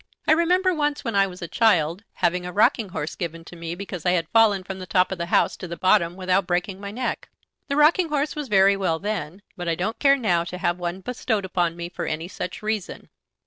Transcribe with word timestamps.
I 0.27 0.31
remember 0.31 0.73
once, 0.73 1.03
when 1.03 1.13
I 1.13 1.27
was 1.27 1.43
a 1.43 1.47
child, 1.47 2.03
having 2.13 2.43
a 2.43 2.51
rocking 2.51 2.89
horse 2.89 3.13
given 3.13 3.45
to 3.45 3.55
me 3.55 3.75
because 3.75 4.03
I 4.03 4.13
had 4.13 4.27
fallen 4.29 4.63
from 4.63 4.79
the 4.79 4.87
top 4.87 5.11
of 5.11 5.19
the 5.19 5.27
house 5.27 5.55
to 5.57 5.67
the 5.67 5.77
bottom 5.77 6.15
without 6.15 6.47
breaking 6.47 6.79
my 6.81 6.89
neck. 6.89 7.29
The 7.67 7.75
rocking 7.75 8.09
horse 8.09 8.35
was 8.35 8.47
very 8.47 8.75
well 8.75 8.97
then, 8.97 9.43
but 9.55 9.67
I 9.67 9.75
don't 9.75 9.99
care 9.99 10.17
now 10.17 10.43
to 10.45 10.57
have 10.57 10.79
one 10.79 11.01
bestowed 11.01 11.45
upon 11.45 11.75
me 11.75 11.87
for 11.87 12.07
any 12.07 12.27
such 12.27 12.63
reason." 12.63 13.09